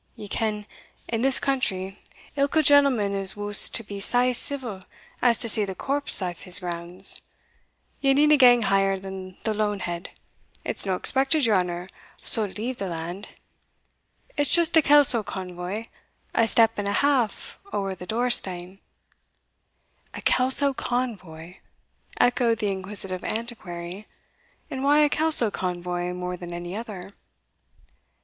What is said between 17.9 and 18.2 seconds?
the